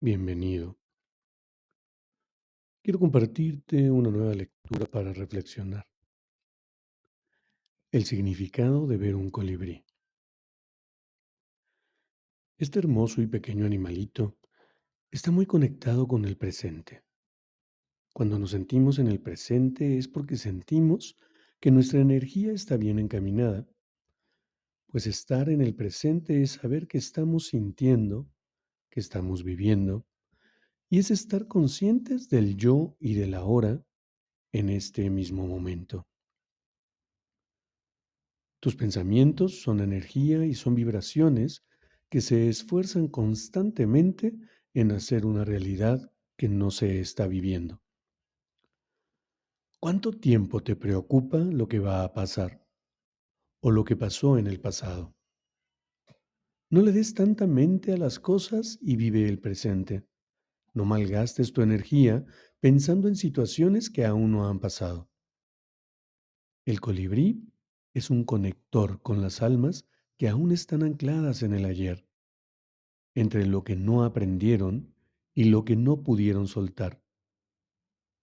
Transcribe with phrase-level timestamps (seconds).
[0.00, 0.78] Bienvenido.
[2.82, 5.86] Quiero compartirte una nueva lectura para reflexionar.
[7.90, 9.84] El significado de ver un colibrí.
[12.58, 14.36] Este hermoso y pequeño animalito
[15.10, 17.04] está muy conectado con el presente.
[18.12, 21.16] Cuando nos sentimos en el presente es porque sentimos
[21.60, 23.66] que nuestra energía está bien encaminada
[24.90, 28.26] pues estar en el presente es saber que estamos sintiendo,
[28.90, 30.06] que estamos viviendo,
[30.90, 33.84] y es estar conscientes del yo y del ahora
[34.52, 36.06] en este mismo momento.
[38.60, 41.64] Tus pensamientos son energía y son vibraciones
[42.08, 44.34] que se esfuerzan constantemente
[44.74, 47.82] en hacer una realidad que no se está viviendo.
[49.78, 52.67] ¿Cuánto tiempo te preocupa lo que va a pasar?
[53.60, 55.14] O lo que pasó en el pasado.
[56.70, 60.06] No le des tanta mente a las cosas y vive el presente.
[60.74, 62.26] No malgastes tu energía
[62.60, 65.10] pensando en situaciones que aún no han pasado.
[66.66, 67.42] El colibrí
[67.94, 69.86] es un conector con las almas
[70.18, 72.06] que aún están ancladas en el ayer,
[73.14, 74.94] entre lo que no aprendieron
[75.34, 77.02] y lo que no pudieron soltar.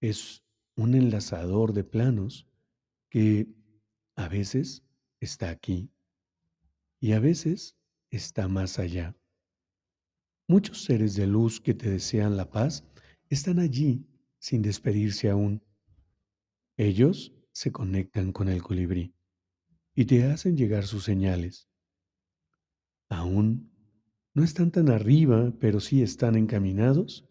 [0.00, 0.44] Es
[0.76, 2.46] un enlazador de planos
[3.08, 3.48] que
[4.16, 4.83] a veces
[5.24, 5.90] está aquí
[7.00, 7.76] y a veces
[8.10, 9.16] está más allá.
[10.46, 12.84] Muchos seres de luz que te desean la paz
[13.28, 14.06] están allí
[14.38, 15.62] sin despedirse aún.
[16.76, 19.14] Ellos se conectan con el colibrí
[19.94, 21.68] y te hacen llegar sus señales.
[23.08, 23.72] Aún
[24.34, 27.24] no están tan arriba, pero sí están encaminados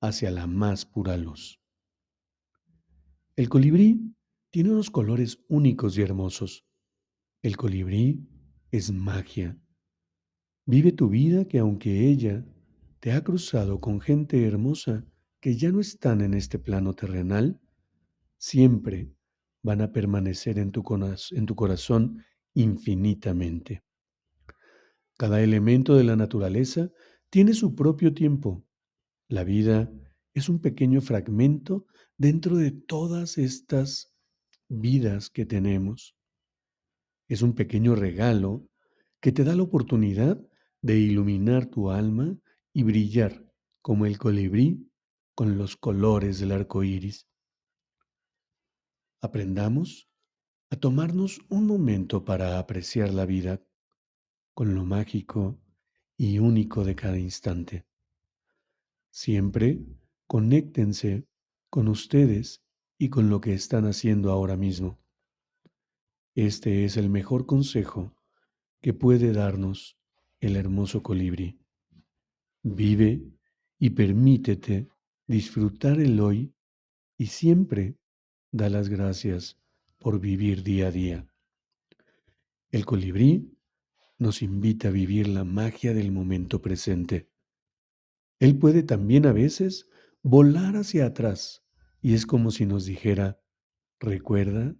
[0.00, 1.60] hacia la más pura luz.
[3.36, 4.14] El colibrí
[4.50, 6.64] tiene unos colores únicos y hermosos.
[7.44, 8.26] El colibrí
[8.70, 9.54] es magia.
[10.64, 12.42] Vive tu vida que aunque ella
[13.00, 15.04] te ha cruzado con gente hermosa
[15.40, 17.60] que ya no están en este plano terrenal,
[18.38, 19.12] siempre
[19.62, 22.24] van a permanecer en tu, corazón
[22.54, 23.84] infinitamente.
[25.18, 26.90] Cada elemento de la naturaleza
[27.28, 28.64] tiene su propio tiempo.
[29.28, 29.92] La vida
[30.32, 31.84] es un pequeño fragmento
[32.16, 34.16] dentro de todas estas
[34.70, 36.13] vidas que tenemos.
[37.28, 38.68] Es un pequeño regalo
[39.20, 40.38] que te da la oportunidad
[40.82, 42.36] de iluminar tu alma
[42.72, 44.90] y brillar como el colibrí
[45.34, 47.26] con los colores del arco iris.
[49.20, 50.08] Aprendamos
[50.70, 53.62] a tomarnos un momento para apreciar la vida
[54.52, 55.58] con lo mágico
[56.16, 57.86] y único de cada instante.
[59.10, 59.80] Siempre
[60.26, 61.26] conéctense
[61.70, 62.62] con ustedes
[62.98, 65.03] y con lo que están haciendo ahora mismo.
[66.34, 68.16] Este es el mejor consejo
[68.80, 69.96] que puede darnos
[70.40, 71.60] el hermoso colibrí.
[72.64, 73.22] Vive
[73.78, 74.88] y permítete
[75.28, 76.52] disfrutar el hoy
[77.16, 77.96] y siempre
[78.50, 79.60] da las gracias
[79.98, 81.26] por vivir día a día.
[82.72, 83.56] El colibrí
[84.18, 87.30] nos invita a vivir la magia del momento presente.
[88.40, 89.88] Él puede también a veces
[90.20, 91.64] volar hacia atrás
[92.00, 93.40] y es como si nos dijera,
[94.00, 94.74] recuerda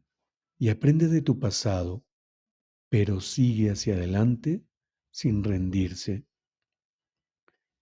[0.58, 2.04] y aprende de tu pasado,
[2.88, 4.64] pero sigue hacia adelante
[5.10, 6.24] sin rendirse.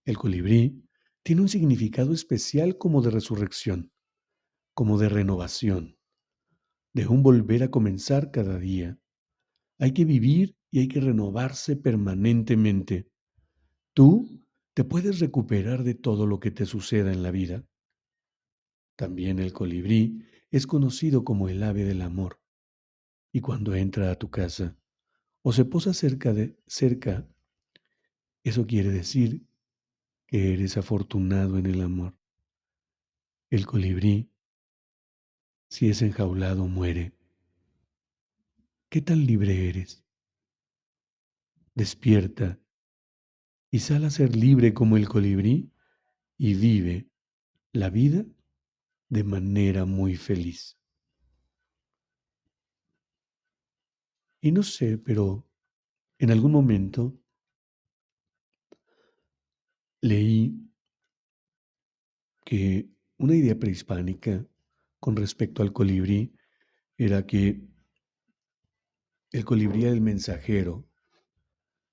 [0.05, 0.83] El colibrí
[1.23, 3.93] tiene un significado especial como de resurrección,
[4.75, 5.99] como de renovación,
[6.93, 8.99] de un volver a comenzar cada día.
[9.79, 13.09] Hay que vivir y hay que renovarse permanentemente.
[13.93, 14.45] Tú
[14.75, 17.65] te puedes recuperar de todo lo que te suceda en la vida.
[18.97, 22.42] También el colibrí es conocido como el ave del amor
[23.33, 24.77] y cuando entra a tu casa
[25.41, 27.27] o se posa cerca de cerca,
[28.45, 29.43] eso quiere decir
[30.27, 32.15] que eres afortunado en el amor.
[33.51, 34.31] El colibrí,
[35.69, 37.13] si es enjaulado, muere.
[38.89, 40.05] ¿Qué tan libre eres?
[41.75, 42.61] Despierta
[43.71, 45.73] y sal a ser libre como el colibrí
[46.37, 47.09] y vive
[47.73, 48.27] la vida
[49.09, 50.82] de manera muy feliz.
[54.45, 55.49] Y no sé, pero
[56.19, 57.17] en algún momento
[60.01, 60.69] leí
[62.45, 64.45] que una idea prehispánica
[64.99, 66.35] con respecto al colibrí
[66.97, 67.63] era que
[69.31, 70.89] el colibrí era el mensajero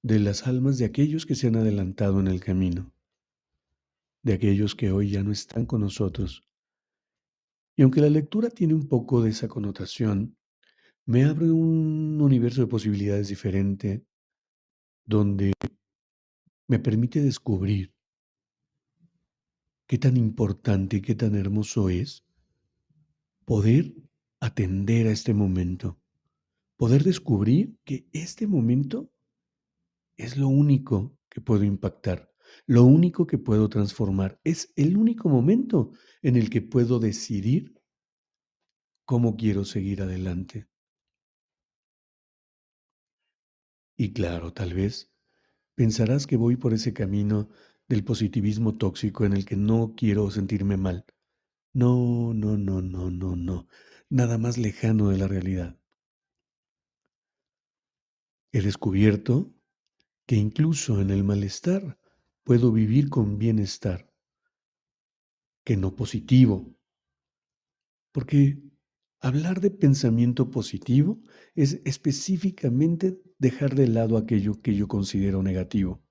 [0.02, 2.92] de las almas de aquellos que se han adelantado en el camino,
[4.24, 6.44] de aquellos que hoy ya no están con nosotros.
[7.76, 10.39] Y aunque la lectura tiene un poco de esa connotación,
[11.06, 14.06] me abre un universo de posibilidades diferente
[15.06, 15.54] donde
[16.68, 17.94] me permite descubrir
[19.88, 22.24] qué tan importante y qué tan hermoso es
[23.44, 23.96] poder
[24.40, 26.00] atender a este momento,
[26.78, 29.12] poder descubrir que este momento
[30.16, 32.32] es lo único que puedo impactar,
[32.68, 35.92] lo único que puedo transformar, es el único momento
[36.22, 37.74] en el que puedo decidir
[39.06, 40.69] cómo quiero seguir adelante.
[44.02, 45.12] Y claro, tal vez
[45.76, 47.50] pensarás que voy por ese camino
[47.90, 51.04] del positivismo tóxico en el que no quiero sentirme mal.
[51.74, 53.68] No, no, no, no, no, no.
[54.10, 55.78] Nada más lejano de la realidad.
[58.54, 59.54] He descubierto
[60.26, 62.00] que incluso en el malestar
[62.46, 64.10] puedo vivir con bienestar,
[65.66, 66.74] que no positivo.
[68.14, 68.69] Porque
[69.20, 71.22] hablar de pensamiento positivo
[71.56, 76.02] es específicamente dejar de lado aquello que yo considero negativo.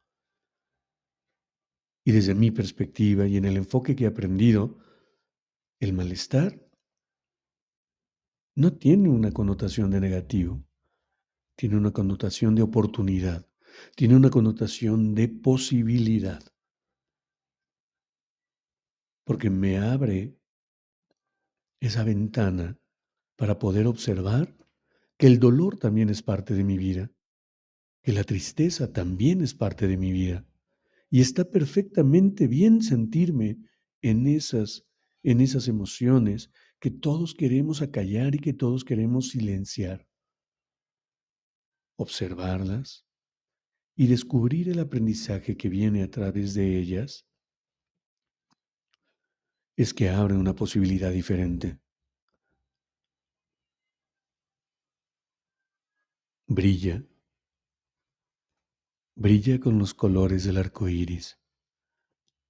[2.05, 4.79] Y desde mi perspectiva y en el enfoque que he aprendido,
[5.81, 6.61] el malestar
[8.57, 10.65] no tiene una connotación de negativo,
[11.57, 13.49] tiene una connotación de oportunidad
[13.95, 16.43] tiene una connotación de posibilidad,
[19.25, 20.37] porque me abre
[21.81, 22.79] esa ventana
[23.38, 24.52] para poder observar
[25.17, 27.12] que el dolor también es parte de mi vida,
[28.02, 30.44] que la tristeza también es parte de mi vida,
[31.08, 33.58] y está perfectamente bien sentirme
[34.02, 34.85] en esas
[35.23, 36.50] en esas emociones
[36.81, 40.06] que todos queremos acallar y que todos queremos silenciar.
[41.96, 43.06] Observarlas,
[43.96, 47.26] y descubrir el aprendizaje que viene a través de ellas,
[49.76, 51.81] es que abre una posibilidad diferente.
[56.50, 57.05] Brilla,
[59.15, 61.39] brilla con los colores del arco iris,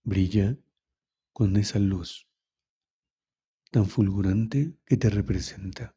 [0.05, 0.57] brilla
[1.33, 2.29] con esa luz
[3.73, 5.97] tan fulgurante que te representa.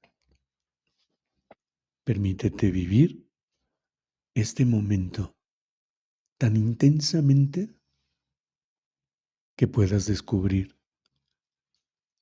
[2.04, 3.30] Permítete vivir
[4.34, 5.38] este momento
[6.40, 7.70] tan intensamente
[9.56, 10.76] que puedas descubrir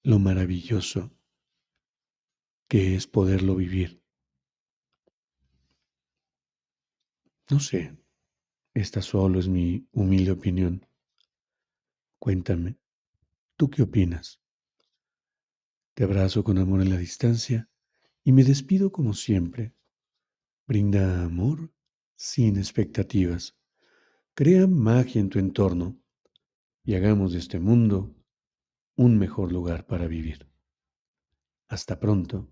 [0.03, 1.17] lo maravilloso
[2.67, 3.98] que es poderlo vivir.
[7.49, 7.97] No sé,
[8.75, 10.85] esta solo es mi humilde opinión.
[12.19, 12.77] Cuéntame,
[13.55, 14.39] ¿tú qué opinas?
[15.95, 17.67] Te abrazo con amor en la distancia
[18.23, 19.73] y me despido como siempre.
[20.67, 21.73] Brinda amor
[22.15, 23.57] sin expectativas.
[24.35, 25.99] Crea magia en tu entorno
[26.83, 28.15] y hagamos de este mundo
[28.95, 30.47] un mejor lugar para vivir.
[31.67, 32.47] Hasta pronto.